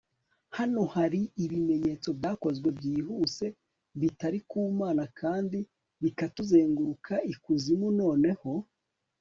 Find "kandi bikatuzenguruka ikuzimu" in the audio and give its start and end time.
5.19-7.87